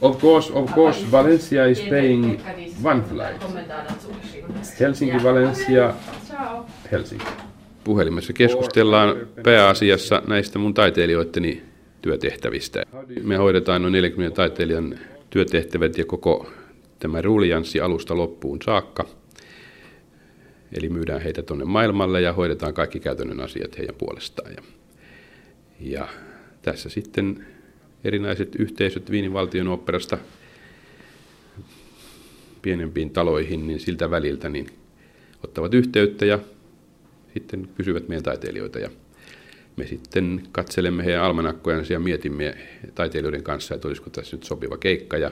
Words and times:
Of 0.00 0.20
course, 0.20 0.52
of 0.52 0.74
course, 0.74 1.10
Valencia 1.12 1.66
is 1.66 1.80
paying 1.80 2.40
one 2.84 3.02
flight. 3.02 3.42
Helsinki, 4.80 5.22
Valencia, 5.22 5.94
Helsinki. 6.92 7.24
Puhelimessa 7.84 8.32
keskustellaan 8.32 9.16
pääasiassa 9.42 10.22
näistä 10.26 10.58
mun 10.58 10.74
taiteilijoitteni 10.74 11.62
työtehtävistä. 12.02 12.82
Me 13.22 13.36
hoidetaan 13.36 13.82
noin 13.82 13.92
40 13.92 14.36
taiteilijan 14.36 14.98
työtehtävät 15.30 15.98
ja 15.98 16.04
koko 16.04 16.50
tämä 16.98 17.22
ruulianssi 17.22 17.80
alusta 17.80 18.16
loppuun 18.16 18.58
saakka. 18.64 19.04
Eli 20.72 20.88
myydään 20.88 21.20
heitä 21.20 21.42
tuonne 21.42 21.64
maailmalle 21.64 22.20
ja 22.20 22.32
hoidetaan 22.32 22.74
kaikki 22.74 23.00
käytännön 23.00 23.40
asiat 23.40 23.78
heidän 23.78 23.96
puolestaan. 23.98 24.50
Ja, 24.50 24.62
ja 25.80 26.08
tässä 26.62 26.88
sitten 26.88 27.46
erinäiset 28.04 28.54
yhteisöt 28.54 29.10
Viinin 29.10 29.32
valtion 29.32 29.68
operasta 29.68 30.18
pienempiin 32.62 33.10
taloihin, 33.10 33.66
niin 33.66 33.80
siltä 33.80 34.10
väliltä 34.10 34.48
niin 34.48 34.66
ottavat 35.44 35.74
yhteyttä 35.74 36.24
ja 36.24 36.38
sitten 37.34 37.68
kysyvät 37.76 38.08
meidän 38.08 38.22
taiteilijoita. 38.22 38.78
Ja 38.78 38.90
me 39.76 39.86
sitten 39.86 40.42
katselemme 40.52 41.04
heidän 41.04 41.22
almanakkojansa 41.22 41.92
ja 41.92 42.00
mietimme 42.00 42.56
taiteilijoiden 42.94 43.42
kanssa, 43.42 43.74
että 43.74 43.88
olisiko 43.88 44.10
tässä 44.10 44.36
nyt 44.36 44.44
sopiva 44.44 44.76
keikka 44.76 45.18
ja 45.18 45.30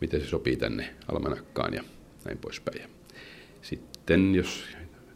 miten 0.00 0.20
se 0.20 0.26
sopii 0.26 0.56
tänne 0.56 0.94
almanakkaan 1.08 1.74
ja 1.74 1.82
näin 2.24 2.38
poispäin. 2.38 2.80
Ja 2.80 2.88
sitten 3.62 4.34
jos 4.34 4.64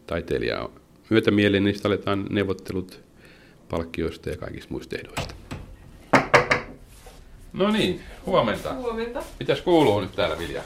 taiteilija 0.07 0.61
on 0.61 0.73
myötämielinen, 1.11 1.65
niin 1.65 1.75
sitten 1.75 1.93
aletaan 1.93 2.27
neuvottelut 2.31 3.01
palkkioista 3.69 4.31
ja 4.31 4.37
kaikista 4.37 4.73
muista 4.73 4.97
ehdoista. 4.97 5.44
No 7.55 7.71
niin, 7.71 8.01
huomenta. 8.27 8.75
Huomenta. 8.75 9.23
Mitäs 9.41 9.61
kuuluu 9.61 10.01
nyt 10.01 10.13
täällä, 10.17 10.39
Vilja? 10.39 10.63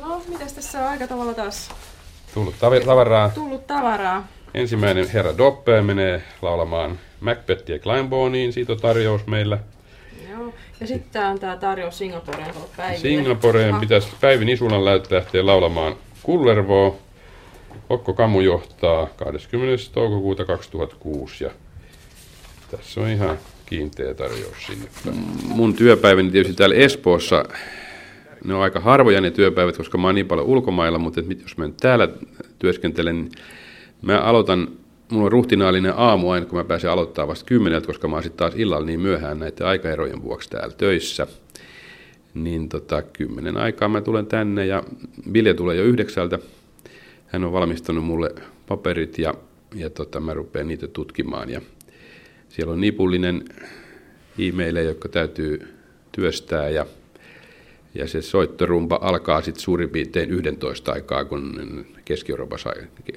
No, 0.00 0.22
mitäs 0.28 0.52
tässä 0.52 0.78
on 0.80 0.86
aika 0.88 1.06
tavalla 1.06 1.34
taas 1.34 1.68
Tullut 2.34 2.54
tav- 2.54 2.84
tavaraa. 2.84 3.28
tullut 3.28 3.66
tavaraa? 3.66 4.26
Ensimmäinen 4.54 5.08
herra 5.08 5.38
Doppe 5.38 5.82
menee 5.82 6.22
laulamaan 6.42 6.98
Macbethia 7.20 7.78
Kleinboniin. 7.78 8.52
Siitä 8.52 8.72
on 8.72 8.80
tarjous 8.80 9.26
meillä. 9.26 9.58
Joo. 10.30 10.52
Ja 10.80 10.86
sitten 10.86 11.10
tää 11.12 11.28
on 11.30 11.38
tää 11.40 11.56
tarjous 11.56 11.98
Singaporeen 11.98 12.54
päiville. 12.76 12.98
Singaporeen 13.00 13.74
Ah, 13.74 13.80
pitäisi 13.80 14.08
Päivi 14.20 14.44
Nisulan 14.44 14.84
lähteä 14.84 15.46
laulamaan 15.46 15.96
Kullervoa. 16.22 16.94
Okko 17.88 18.12
Kamu 18.14 18.40
johtaa 18.40 19.06
20. 19.16 19.84
toukokuuta 19.92 20.44
2006 20.44 21.44
ja 21.44 21.50
tässä 22.70 23.00
on 23.00 23.08
ihan 23.08 23.38
kiinteä 23.70 24.14
tarjous 24.14 24.66
sinne. 24.66 24.88
Mun 25.48 25.74
työpäiväni 25.74 26.30
tietysti 26.30 26.56
täällä 26.56 26.76
Espoossa, 26.76 27.44
ne 28.44 28.54
on 28.54 28.62
aika 28.62 28.80
harvoja 28.80 29.20
ne 29.20 29.30
työpäivät, 29.30 29.76
koska 29.76 29.98
mä 29.98 30.08
oon 30.08 30.14
niin 30.14 30.28
paljon 30.28 30.46
ulkomailla, 30.46 30.98
mutta 30.98 31.20
jos 31.42 31.56
mä 31.56 31.66
nyt 31.66 31.76
täällä 31.76 32.08
työskentelen, 32.58 33.16
niin 33.16 33.32
mä 34.02 34.20
aloitan, 34.20 34.68
mulla 35.10 35.24
on 35.24 35.32
ruhtinaallinen 35.32 35.92
aamu 35.96 36.30
aina, 36.30 36.46
kun 36.46 36.58
mä 36.58 36.64
pääsen 36.64 36.90
aloittaa 36.90 37.28
vasta 37.28 37.46
kymmeneltä, 37.46 37.86
koska 37.86 38.08
mä 38.08 38.16
oon 38.16 38.22
sitten 38.22 38.38
taas 38.38 38.54
illalla 38.56 38.86
niin 38.86 39.00
myöhään 39.00 39.38
näiden 39.38 39.66
aikaerojen 39.66 40.22
vuoksi 40.22 40.50
täällä 40.50 40.74
töissä. 40.76 41.26
Niin 42.34 42.68
tota, 42.68 43.02
kymmenen 43.02 43.56
aikaa 43.56 43.88
mä 43.88 44.00
tulen 44.00 44.26
tänne 44.26 44.66
ja 44.66 44.82
Vilja 45.32 45.54
tulee 45.54 45.76
jo 45.76 45.84
yhdeksältä. 45.84 46.38
Hän 47.26 47.44
on 47.44 47.52
valmistanut 47.52 48.04
mulle 48.04 48.34
paperit 48.68 49.18
ja, 49.18 49.34
ja 49.74 49.90
tota, 49.90 50.20
mä 50.20 50.34
rupean 50.34 50.68
niitä 50.68 50.88
tutkimaan. 50.88 51.50
Ja 51.50 51.60
siellä 52.50 52.72
on 52.72 52.80
nipullinen 52.80 53.44
e-maileja, 54.38 54.88
jotka 54.88 55.08
täytyy 55.08 55.74
työstää 56.12 56.68
ja, 56.68 56.86
ja 57.94 58.08
se 58.08 58.22
soittorumpa 58.22 58.98
alkaa 59.02 59.42
sitten 59.42 59.62
suurin 59.62 59.90
piirtein 59.90 60.30
11 60.30 60.92
aikaa, 60.92 61.24
kun 61.24 61.86
Keski-Euroopassa 62.04 62.72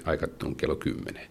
aika 0.05 0.27
on 0.43 0.55
kello 0.55 0.75
10. 0.75 1.21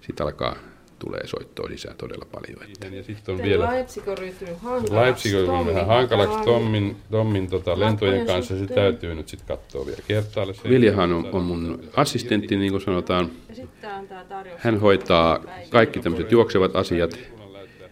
Sitten 0.00 0.26
alkaa 0.26 0.56
tulee 1.00 1.26
soittoa 1.26 1.68
lisää 1.68 1.94
todella 1.94 2.26
paljon. 2.32 2.70
Että. 2.72 2.96
Ja 2.96 3.02
sitten 3.02 3.34
on 3.34 3.42
vielä 3.42 3.70
Leipzig 3.70 4.08
on 4.08 4.18
ryhtynyt 4.18 4.58
hankalaksi. 4.58 4.94
Leipzig 4.94 5.34
on 5.34 5.46
Tommin 5.46 5.74
vähän 5.74 5.86
hankalaksi 5.86 6.44
Tommin, 6.44 6.96
Tommin 7.10 7.50
tota, 7.50 7.80
lentojen 7.80 8.26
kanssa. 8.26 8.58
Se 8.58 8.66
täytyy 8.66 9.14
nyt 9.14 9.28
sitten 9.28 9.48
katsoa 9.48 9.86
vielä 9.86 10.00
kertaalle. 10.08 10.54
Viljahan 10.68 11.12
on, 11.12 11.28
on 11.32 11.42
mun 11.42 11.80
assistentti, 11.96 12.56
niin 12.56 12.70
kuin 12.70 12.82
sanotaan. 12.82 13.30
Ja 13.48 13.54
sitten 13.54 13.80
tää 13.80 13.96
on 13.96 14.08
tää 14.08 14.24
tarjous 14.24 14.60
Hän 14.60 14.80
hoitaa 14.80 15.44
kaikki 15.70 16.00
tämmöiset 16.00 16.32
juoksevat 16.32 16.76
asiat, 16.76 17.18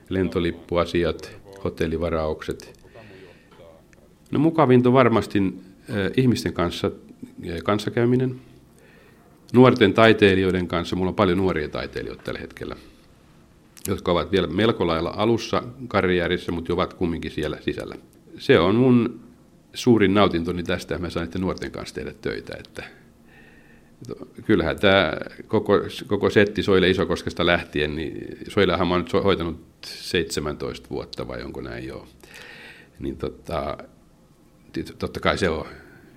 lentolippuasiat, 0.08 1.36
hotellivaraukset. 1.64 2.78
No 4.30 4.38
mukavinta 4.38 4.92
varmasti 4.92 5.38
äh, 5.38 5.96
ihmisten 6.16 6.52
kanssa 6.52 6.86
äh, 7.50 7.58
kanssakäyminen. 7.64 8.40
Nuorten 9.52 9.94
taiteilijoiden 9.94 10.68
kanssa, 10.68 10.96
mulla 10.96 11.08
on 11.08 11.14
paljon 11.14 11.38
nuoria 11.38 11.68
taiteilijoita 11.68 12.22
tällä 12.22 12.40
hetkellä, 12.40 12.76
jotka 13.88 14.12
ovat 14.12 14.32
vielä 14.32 14.46
melko 14.46 14.86
lailla 14.86 15.14
alussa 15.16 15.62
karjäärissä, 15.88 16.52
mutta 16.52 16.72
ovat 16.72 16.94
kumminkin 16.94 17.30
siellä 17.30 17.58
sisällä. 17.60 17.94
Se 18.38 18.58
on 18.58 18.74
mun 18.74 19.20
suurin 19.74 20.14
nautintoni 20.14 20.62
tästä, 20.62 20.94
että 20.94 21.06
mä 21.06 21.10
saan 21.10 21.28
nuorten 21.38 21.70
kanssa 21.70 21.94
tehdä 21.94 22.14
töitä. 22.20 22.56
Että 22.58 22.84
kyllähän 24.46 24.80
tämä 24.80 25.12
koko, 25.46 25.72
koko 26.06 26.30
setti 26.30 26.62
Soile 26.62 26.90
Isokoskesta 26.90 27.46
lähtien, 27.46 27.96
niin 27.96 28.38
Soilehan 28.48 28.88
mä 28.88 28.94
oon 28.94 29.00
nyt 29.00 29.12
hoitanut 29.12 29.60
17 29.84 30.90
vuotta 30.90 31.28
vai 31.28 31.42
onko 31.42 31.60
näin 31.60 31.86
joo. 31.86 32.06
Niin 32.98 33.16
tota, 33.16 33.78
totta 34.98 35.20
kai 35.20 35.38
se 35.38 35.48
on 35.48 35.66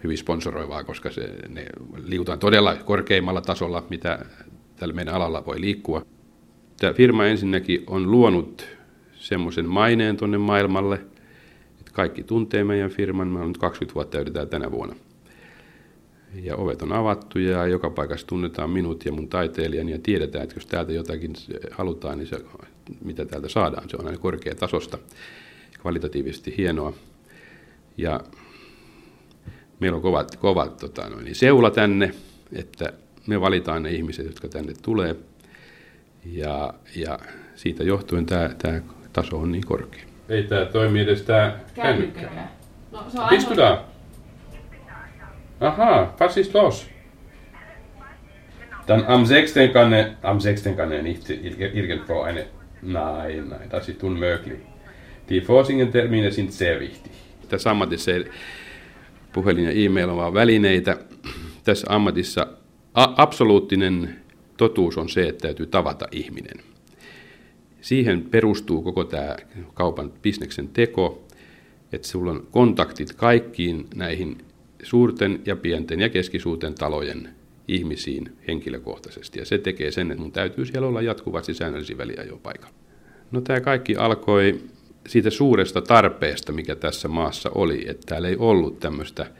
hyvin 0.03 0.17
sponsoroivaa, 0.17 0.83
koska 0.83 1.11
se, 1.11 1.29
ne 1.49 1.65
liutaan 2.05 2.39
todella 2.39 2.75
korkeimmalla 2.75 3.41
tasolla, 3.41 3.83
mitä 3.89 4.25
tällä 4.75 4.93
meidän 4.93 5.13
alalla 5.13 5.45
voi 5.45 5.61
liikkua. 5.61 6.05
Tämä 6.79 6.93
firma 6.93 7.25
ensinnäkin 7.25 7.83
on 7.87 8.11
luonut 8.11 8.67
semmoisen 9.13 9.69
maineen 9.69 10.17
tuonne 10.17 10.37
maailmalle, 10.37 10.95
että 11.79 11.91
kaikki 11.93 12.23
tuntee 12.23 12.63
meidän 12.63 12.89
firman. 12.89 13.27
Me 13.27 13.39
on 13.39 13.47
nyt 13.47 13.57
20 13.57 13.95
vuotta 13.95 14.17
täydetään 14.17 14.49
tänä 14.49 14.71
vuonna. 14.71 14.95
Ja 16.35 16.55
ovet 16.55 16.81
on 16.81 16.91
avattu 16.91 17.39
ja 17.39 17.67
joka 17.67 17.89
paikassa 17.89 18.27
tunnetaan 18.27 18.69
minut 18.69 19.05
ja 19.05 19.11
mun 19.11 19.27
taiteilijani 19.27 19.91
ja 19.91 19.99
tiedetään, 20.03 20.43
että 20.43 20.55
jos 20.55 20.65
täältä 20.65 20.91
jotakin 20.91 21.33
halutaan, 21.71 22.17
niin 22.17 22.27
se, 22.27 22.37
mitä 23.03 23.25
täältä 23.25 23.49
saadaan, 23.49 23.89
se 23.89 23.97
on 23.97 24.05
aina 24.05 24.17
korkeatasosta, 24.17 24.97
kvalitatiivisesti 25.81 26.57
hienoa. 26.57 26.93
Ja 27.97 28.19
meillä 29.79 29.95
on 29.95 30.01
kovat, 30.01 30.35
kovat 30.35 30.77
tota, 30.77 31.09
noin, 31.09 31.25
niin 31.25 31.35
seula 31.35 31.71
tänne, 31.71 32.11
että 32.53 32.93
me 33.27 33.41
valitaan 33.41 33.83
ne 33.83 33.91
ihmiset, 33.91 34.25
jotka 34.25 34.47
tänne 34.47 34.73
tulee. 34.81 35.15
Ja, 36.25 36.73
ja 36.95 37.19
siitä 37.55 37.83
johtuen 37.83 38.25
tämä, 38.25 38.49
tämä 38.57 38.81
taso 39.13 39.37
on 39.37 39.51
niin 39.51 39.65
korkea. 39.65 40.03
Ei 40.29 40.43
tämä 40.43 40.65
toimi 40.65 40.99
edes 40.99 41.21
tämä 41.21 41.59
kännykkä. 41.73 42.29
No, 42.91 43.05
se 43.09 43.19
on? 43.19 43.90
Aha, 45.61 46.15
was 46.19 46.37
ist 46.37 46.53
los? 46.53 46.85
Dann 48.87 49.05
am 49.07 49.25
6. 49.25 49.53
kann 49.73 49.93
er, 49.93 50.05
am 50.23 50.39
6. 50.39 50.63
kann 50.75 50.91
er 50.91 51.01
nicht 51.03 51.29
ir- 51.29 51.75
irgendwo 51.75 52.21
eine, 52.21 52.45
nein, 52.81 53.49
nein, 53.49 53.69
das 53.69 53.89
ist 53.89 54.03
unmöglich. 54.03 54.59
Die 55.29 55.41
Vorsingentermine 55.47 56.31
sind 56.31 56.51
sehr 56.51 56.79
wichtig. 56.79 57.11
Tässä 57.49 57.69
ammatissa 57.71 58.11
puhelin 59.33 59.63
ja 59.65 59.71
e-mail 59.71 60.09
on 60.09 60.17
vaan 60.17 60.33
välineitä. 60.33 60.97
Tässä 61.63 61.87
ammatissa 61.89 62.47
a- 62.93 63.13
absoluuttinen 63.17 64.15
totuus 64.57 64.97
on 64.97 65.09
se, 65.09 65.27
että 65.27 65.41
täytyy 65.41 65.65
tavata 65.65 66.07
ihminen. 66.11 66.57
Siihen 67.81 68.21
perustuu 68.23 68.81
koko 68.81 69.03
tämä 69.03 69.35
kaupan 69.73 70.11
bisneksen 70.21 70.67
teko, 70.67 71.23
että 71.93 72.07
sulla 72.07 72.31
on 72.31 72.47
kontaktit 72.51 73.13
kaikkiin 73.13 73.87
näihin 73.95 74.37
suurten 74.83 75.41
ja 75.45 75.55
pienten 75.55 75.99
ja 75.99 76.09
keskisuurten 76.09 76.75
talojen 76.75 77.29
ihmisiin 77.67 78.37
henkilökohtaisesti. 78.47 79.39
Ja 79.39 79.45
se 79.45 79.57
tekee 79.57 79.91
sen, 79.91 80.11
että 80.11 80.21
mun 80.21 80.31
täytyy 80.31 80.65
siellä 80.65 80.87
olla 80.87 81.01
jatkuvasti 81.01 81.53
säännöllisin 81.53 81.97
väliajoin 81.97 82.41
paikalla. 82.41 82.75
No 83.31 83.41
tämä 83.41 83.61
kaikki 83.61 83.95
alkoi 83.95 84.61
siitä 85.07 85.29
suuresta 85.29 85.81
tarpeesta, 85.81 86.53
mikä 86.53 86.75
tässä 86.75 87.07
maassa 87.07 87.51
oli, 87.55 87.89
että 87.89 88.05
täällä 88.05 88.27
ei 88.27 88.35
ollut 88.35 88.79
tämmöistä 88.79 89.31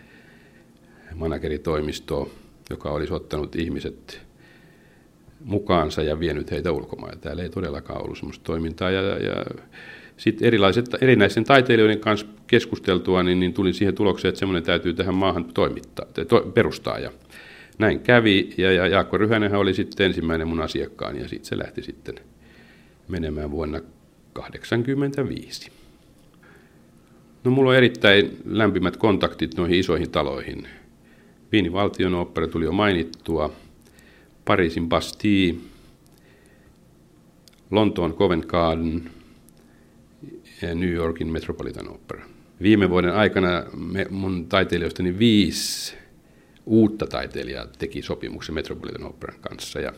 manageritoimistoa, 1.16 2.30
joka 2.70 2.90
olisi 2.90 3.14
ottanut 3.14 3.56
ihmiset 3.56 4.22
mukaansa 5.44 6.04
ja 6.04 6.20
vienyt 6.20 6.52
heitä 6.52 6.72
ulkomaille. 6.72 7.20
Täällä 7.22 7.44
ei 7.44 7.50
todellakaan 7.50 8.04
ollut 8.04 8.18
sellaista 8.18 8.44
toimintaa. 8.44 8.92
Ja, 8.92 9.02
ja 9.02 9.46
sitten 10.22 10.48
erilaiset, 10.48 10.86
erinäisten 11.02 11.44
taiteilijoiden 11.44 12.00
kanssa 12.00 12.26
keskusteltua, 12.48 13.24
niin, 13.24 13.40
niin 13.40 13.54
tulin 13.54 13.74
siihen 13.74 13.96
tulokseen, 13.96 14.30
että 14.30 14.40
semmoinen 14.40 14.64
täytyy 14.64 14.94
tähän 14.94 15.16
maahan 15.16 15.46
toimittaa, 15.46 16.06
to, 16.28 16.42
perustaa. 16.54 17.00
Ja 17.00 17.12
näin 17.78 18.00
kävi, 18.00 18.50
ja, 18.58 18.72
ja 18.72 18.88
Jaakko 18.88 19.18
Ryhänenhän 19.18 19.60
oli 19.60 19.74
sitten 19.74 20.06
ensimmäinen 20.06 20.48
mun 20.48 20.62
asiakkaani, 20.62 21.22
ja 21.22 21.28
sitten 21.28 21.46
se 21.46 21.58
lähti 21.58 21.82
sitten 21.82 22.16
menemään 23.08 23.52
vuonna 23.52 23.80
1985. 24.34 25.72
No 27.44 27.52
mulla 27.52 27.70
on 27.70 27.76
erittäin 27.76 28.38
lämpimät 28.46 28.98
kontaktit 28.98 29.58
noihin 29.58 29.80
isoihin 29.80 30.12
taloihin. 30.12 30.68
Viinin 31.52 31.74
valtion 31.74 32.16
opera 32.16 32.48
tuli 32.48 32.66
jo 32.66 32.72
mainittua, 32.72 33.54
Pariisin 34.46 34.90
Bastille, 34.90 35.60
Lontoon 37.72 38.14
Covent 38.14 38.46
Garden 38.46 39.12
New 40.62 40.94
Yorkin 40.94 41.28
Metropolitan 41.28 41.90
Opera. 41.90 42.26
Viime 42.62 42.90
vuoden 42.90 43.14
aikana 43.14 43.64
me, 43.76 44.06
mun 44.10 44.46
taiteilijoistani 44.50 45.20
viisi 45.20 45.96
uutta 46.66 47.08
taiteilijaa 47.08 47.68
teki 47.78 48.02
sopimuksen 48.02 48.56
Metropolitan 48.56 49.04
Operan 49.04 49.40
kanssa. 49.42 49.80
Ja, 49.80 49.94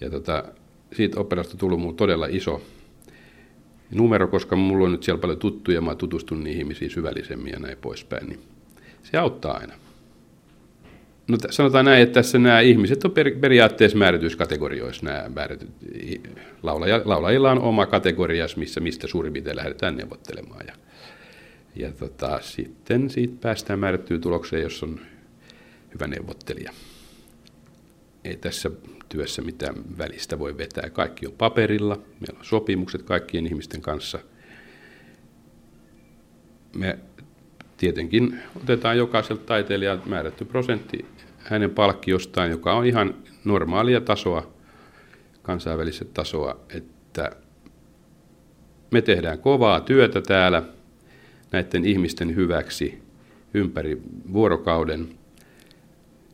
ja 0.00 0.10
tota, 0.10 0.44
siitä 0.92 1.20
operasta 1.20 1.56
tullut 1.56 1.80
mulle 1.80 1.96
todella 1.96 2.26
iso 2.30 2.62
numero, 3.90 4.28
koska 4.28 4.56
mulla 4.56 4.84
on 4.84 4.92
nyt 4.92 5.02
siellä 5.02 5.20
paljon 5.20 5.38
tuttuja, 5.38 5.80
mä 5.80 5.94
tutustun 5.94 6.44
niihin 6.44 6.60
ihmisiin 6.60 6.90
syvällisemmin 6.90 7.52
ja 7.52 7.58
näin 7.58 7.78
poispäin, 7.78 8.28
niin 8.28 8.40
se 9.02 9.18
auttaa 9.18 9.56
aina. 9.56 9.74
No 11.28 11.38
sanotaan 11.50 11.84
näin, 11.84 12.02
että 12.02 12.14
tässä 12.14 12.38
nämä 12.38 12.60
ihmiset 12.60 13.04
on 13.04 13.10
per, 13.10 13.38
periaatteessa 13.40 13.98
määrityissä 13.98 14.38
kategorioissa 14.38 15.06
nämä 15.06 15.30
määrityt. 15.34 15.70
Laulaja, 16.62 17.02
laulajilla 17.04 17.50
on 17.50 17.60
oma 17.60 17.86
kategorias, 17.86 18.56
missä, 18.56 18.80
mistä 18.80 19.06
suurin 19.06 19.32
piirtein 19.32 19.56
lähdetään 19.56 19.96
neuvottelemaan. 19.96 20.66
Ja, 20.66 20.74
ja 21.76 21.92
tota, 21.92 22.40
sitten 22.42 23.10
siitä 23.10 23.34
päästään 23.40 23.78
määrättyyn 23.78 24.20
tulokseen, 24.20 24.62
jos 24.62 24.82
on 24.82 25.00
hyvä 25.94 26.06
neuvottelija. 26.06 26.72
Ei 28.24 28.36
tässä 28.36 28.70
työssä 29.08 29.42
mitään 29.42 29.74
välistä 29.98 30.38
voi 30.38 30.58
vetää. 30.58 30.90
Kaikki 30.90 31.26
on 31.26 31.32
paperilla, 31.32 31.96
meillä 31.96 32.38
on 32.38 32.44
sopimukset 32.44 33.02
kaikkien 33.02 33.46
ihmisten 33.46 33.80
kanssa. 33.80 34.18
Me 36.76 36.98
tietenkin 37.78 38.40
otetaan 38.62 38.98
jokaiselta 38.98 39.42
taiteilijalta 39.46 40.06
määrätty 40.06 40.44
prosentti 40.44 41.06
hänen 41.38 41.70
palkkiostaan, 41.70 42.50
joka 42.50 42.74
on 42.74 42.86
ihan 42.86 43.14
normaalia 43.44 44.00
tasoa, 44.00 44.52
kansainvälistä 45.42 46.04
tasoa, 46.04 46.60
että 46.74 47.30
me 48.90 49.02
tehdään 49.02 49.38
kovaa 49.38 49.80
työtä 49.80 50.20
täällä 50.20 50.62
näiden 51.52 51.84
ihmisten 51.84 52.36
hyväksi 52.36 53.02
ympäri 53.54 54.02
vuorokauden. 54.32 55.08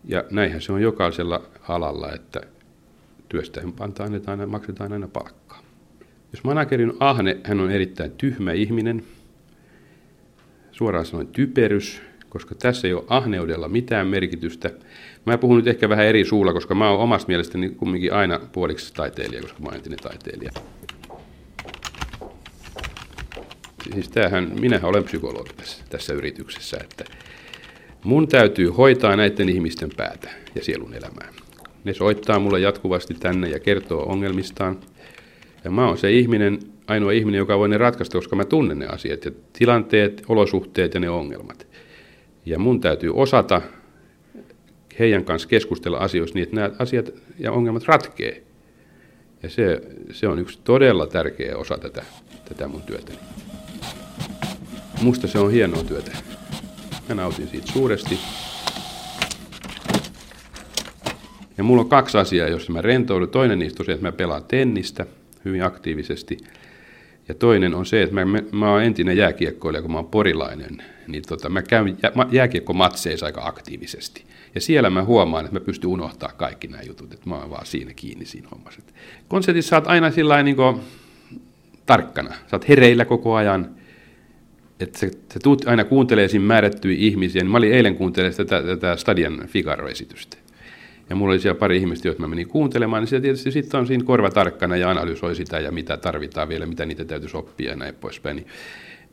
Ja 0.05 0.25
näinhän 0.31 0.61
se 0.61 0.73
on 0.73 0.83
jokaisella 0.83 1.43
alalla, 1.69 2.13
että 2.13 2.41
työstä 3.29 3.61
annetaan, 3.99 4.51
maksetaan 4.51 4.93
aina 4.93 5.09
palkkaa. 5.09 5.63
Jos 6.33 6.45
managerin 6.45 6.93
ahne, 7.01 7.37
hän 7.45 7.61
on 7.61 7.71
erittäin 7.71 8.11
tyhmä 8.11 8.53
ihminen, 8.53 9.05
suoraan 10.75 11.07
sanoen 11.07 11.27
typerys, 11.27 12.03
koska 12.29 12.55
tässä 12.55 12.89
ei 12.89 12.95
ole 12.95 13.05
ahneudella 13.09 13.69
mitään 13.69 14.07
merkitystä. 14.07 14.71
Mä 15.27 15.39
puhun 15.39 15.57
nyt 15.57 15.67
ehkä 15.67 15.89
vähän 15.89 16.07
eri 16.07 16.25
suulla, 16.25 16.53
koska 16.53 16.75
mä 16.75 16.91
oon 16.91 17.01
omasta 17.01 17.29
mielestäni 17.29 17.71
kumminkin 17.71 18.13
aina 18.13 18.41
puoliksi 18.53 18.95
taiteilija, 18.95 19.43
koska 19.43 19.61
mä 19.61 19.67
oon 19.67 19.75
entinen 19.75 19.99
taiteilija. 19.99 20.51
Siis 23.93 24.09
tämähän, 24.09 24.53
minähän 24.61 24.89
olen 24.89 25.05
psykologi 25.05 25.51
tässä, 25.57 25.85
tässä 25.91 26.13
yrityksessä, 26.13 26.77
että 26.81 27.05
mun 28.05 28.29
täytyy 28.29 28.69
hoitaa 28.69 29.17
näiden 29.17 29.49
ihmisten 29.49 29.91
päätä 29.97 30.31
ja 30.55 30.65
sielun 30.65 30.95
elämää. 30.95 31.29
Ne 31.85 31.95
soittaa 31.95 32.39
mulle 32.39 32.61
jatkuvasti 32.61 33.15
tänne 33.15 33.49
ja 33.49 33.61
kertoo 33.61 34.03
ongelmistaan. 34.03 34.81
Ja 35.65 35.71
mä 35.71 35.87
oon 35.87 35.99
se 35.99 36.13
ihminen, 36.13 36.59
ainoa 36.87 37.13
ihminen, 37.13 37.39
joka 37.39 37.59
voi 37.59 37.69
ne 37.69 37.79
ratkaista, 37.79 38.19
koska 38.19 38.37
mä 38.37 38.45
tunnen 38.45 38.79
ne 38.79 38.87
asiat 38.87 39.25
ja 39.25 39.31
tilanteet, 39.53 40.23
olosuhteet 40.29 40.95
ja 40.95 41.01
ne 41.01 41.11
ongelmat. 41.11 41.67
Ja 42.47 42.59
mun 42.59 42.81
täytyy 42.81 43.13
osata 43.15 43.63
heidän 44.99 45.25
kanssa 45.25 45.49
keskustella 45.49 45.99
asioista 45.99 46.35
niin, 46.35 46.43
että 46.43 46.57
nämä 46.57 46.71
asiat 46.79 47.11
ja 47.39 47.53
ongelmat 47.53 47.85
ratkee. 47.85 48.43
Ja 49.43 49.51
se, 49.51 49.81
se 50.13 50.29
on 50.29 50.39
yksi 50.39 50.59
todella 50.65 51.07
tärkeä 51.07 51.57
osa 51.57 51.79
tätä, 51.79 52.03
tätä 52.49 52.69
mun 52.69 52.83
työtäni. 52.83 53.19
Musta 55.03 55.27
se 55.27 55.39
on 55.39 55.51
hienoa 55.51 55.85
työtä. 55.85 56.11
Mä 57.09 57.15
nautin 57.15 57.49
siitä 57.49 57.67
suuresti. 57.73 58.19
Ja 61.59 61.65
mulla 61.65 61.83
on 61.83 61.89
kaksi 61.89 62.19
asiaa, 62.19 62.49
joissa 62.49 62.73
mä 62.73 62.83
rentoudun. 62.83 63.29
Toinen 63.29 63.59
niistä 63.59 63.83
on 63.83 63.87
se, 63.87 63.93
että 63.93 64.07
mä 64.07 64.13
pelaan 64.13 64.45
tennistä 64.45 65.07
hyvin 65.45 65.65
aktiivisesti. 65.65 66.37
Ja 67.29 67.35
toinen 67.35 67.75
on 67.75 67.87
se, 67.87 68.03
että 68.03 68.15
mä, 68.15 68.25
mä, 68.25 68.39
mä 68.53 68.71
oon 68.71 68.83
entinen 68.83 69.17
jääkiekkoilija, 69.17 69.83
kun 69.83 69.93
mä 69.93 69.99
oon 69.99 70.07
porilainen, 70.07 70.83
niin 71.09 71.23
tota, 71.29 71.49
mä 71.49 71.63
käyn 71.63 71.99
jä, 72.03 72.13
jääkiekkomatseissa 72.31 73.27
aika 73.27 73.47
aktiivisesti. 73.47 74.25
Ja 74.55 74.61
siellä 74.61 74.91
mä 74.91 75.05
huomaan, 75.05 75.45
että 75.45 75.61
mä 75.61 75.65
pystyn 75.65 75.91
unohtaa 75.91 76.33
kaikki 76.37 76.69
nämä 76.69 76.83
jutut, 76.83 77.13
että 77.13 77.29
mä 77.29 77.37
oon 77.37 77.51
vaan 77.51 77.67
siinä 77.67 77.93
kiinni 77.97 78.25
siinä 78.25 78.49
hommassa. 78.51 78.81
Konsertissa 79.29 79.71
sä 79.71 79.77
oot 79.77 79.87
aina 79.87 80.11
sillä 80.11 80.43
niin 80.43 80.57
tarkkana, 81.87 82.31
sä 82.31 82.57
oot 82.57 82.69
hereillä 82.69 83.05
koko 83.05 83.35
ajan, 83.35 83.71
että 84.81 84.99
sä, 84.99 85.07
sä 85.07 85.41
tuut 85.43 85.69
aina 85.69 85.85
kuuntelee 85.85 86.29
siinä 86.29 86.47
määrättyjä 86.47 86.97
ihmisiä. 86.99 87.45
Mä 87.45 87.59
olin 87.59 87.73
eilen 87.73 87.97
kuuntelemaan 87.97 88.37
tätä, 88.37 88.63
tätä 88.63 88.97
Stadian 88.97 89.43
Figaro-esitystä. 89.47 90.44
Ja 91.11 91.17
mulla 91.17 91.33
oli 91.33 91.41
siellä 91.41 91.59
pari 91.59 91.77
ihmistä, 91.77 92.09
joita 92.09 92.21
mä 92.21 92.29
menin 92.29 92.49
kuuntelemaan, 92.49 93.03
niin 93.03 93.09
se 93.09 93.21
tietysti 93.21 93.53
sitten 93.53 93.81
on 93.81 93.87
siinä 93.87 94.05
korva 94.05 94.31
tarkkana 94.31 94.77
ja 94.77 94.91
analysoi 94.91 95.35
sitä 95.35 95.61
ja 95.61 95.73
mitä 95.73 95.97
tarvitaan 95.97 96.49
vielä, 96.49 96.67
mitä 96.67 96.87
niitä 96.87 97.05
täytyisi 97.05 97.37
oppia 97.37 97.71
ja 97.71 97.77
näin 97.77 97.95
poispäin. 97.95 98.37
Niin, 98.37 98.47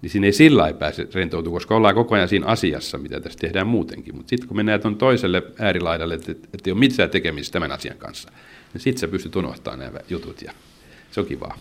niin 0.02 0.10
siinä 0.10 0.26
ei 0.28 0.32
sillä 0.32 0.62
lailla 0.62 0.78
pääse 0.78 1.08
rentoutumaan, 1.14 1.56
koska 1.56 1.76
ollaan 1.76 1.96
koko 1.96 2.16
ajan 2.16 2.28
siinä 2.28 2.46
asiassa, 2.46 2.98
mitä 2.98 3.20
tässä 3.20 3.40
tehdään 3.40 3.68
muutenkin. 3.68 4.16
Mutta 4.16 4.30
sitten 4.30 4.48
kun 4.48 4.58
mennään 4.58 4.82
tuon 4.82 4.96
toiselle 4.96 5.44
äärilaidalle, 5.60 6.14
että, 6.14 6.32
että 6.32 6.58
ei 6.66 6.72
ole 6.72 6.80
mitään 6.80 7.10
tekemistä 7.10 7.54
tämän 7.54 7.72
asian 7.72 7.98
kanssa, 7.98 8.32
niin 8.74 8.82
sitten 8.82 9.00
sä 9.00 9.08
pystyt 9.08 9.36
unohtamaan 9.36 9.80
nämä 9.80 10.00
jutut 10.10 10.42
ja 10.42 10.52
se 11.12 11.20
on 11.20 11.26
kivaa. 11.26 11.58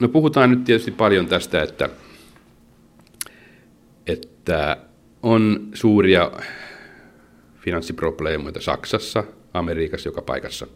No 0.00 0.08
puhutaan 0.08 0.50
nyt 0.50 0.64
tietysti 0.64 0.90
paljon 0.90 1.26
tästä, 1.26 1.62
että, 1.62 1.88
että 4.06 4.76
on 5.22 5.68
suuria 5.74 6.30
finanssiprobleemoita 7.60 8.60
Saksassa, 8.60 9.24
Amerikassa, 9.54 10.08
joka 10.08 10.22
paikassa. 10.22 10.66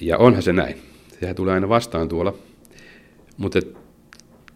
Ja 0.00 0.18
onhan 0.18 0.42
se 0.42 0.52
näin. 0.52 0.78
Sehän 1.20 1.36
tulee 1.36 1.54
aina 1.54 1.68
vastaan 1.68 2.08
tuolla. 2.08 2.34
Mutta 3.36 3.58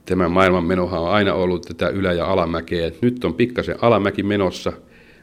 tämä 0.07 0.29
maailman 0.29 0.65
menohan 0.65 1.01
on 1.01 1.11
aina 1.11 1.35
ollut 1.35 1.63
tätä 1.63 1.89
ylä- 1.89 2.13
ja 2.13 2.27
alamäkeä. 2.27 2.91
Nyt 3.01 3.25
on 3.25 3.35
pikkasen 3.35 3.77
alamäki 3.81 4.23
menossa, 4.23 4.73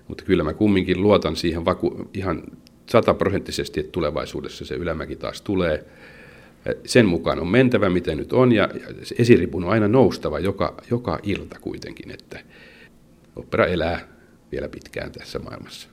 mutta 0.07 0.23
kyllä 0.23 0.43
mä 0.43 0.53
kumminkin 0.53 1.03
luotan 1.03 1.35
siihen 1.35 1.65
vaku- 1.65 2.09
ihan 2.13 2.43
sataprosenttisesti, 2.89 3.79
että 3.79 3.91
tulevaisuudessa 3.91 4.65
se 4.65 4.75
ylämäki 4.75 5.15
taas 5.15 5.41
tulee. 5.41 5.85
Sen 6.85 7.05
mukaan 7.05 7.39
on 7.39 7.47
mentävä, 7.47 7.89
miten 7.89 8.17
nyt 8.17 8.33
on, 8.33 8.51
ja 8.51 8.69
esiripun 9.17 9.63
on 9.63 9.69
aina 9.69 9.87
noustava 9.87 10.39
joka, 10.39 10.73
joka 10.91 11.19
ilta 11.23 11.59
kuitenkin, 11.61 12.11
että 12.11 12.39
opera 13.35 13.65
elää 13.65 14.18
vielä 14.51 14.69
pitkään 14.69 15.11
tässä 15.11 15.39
maailmassa. 15.39 15.89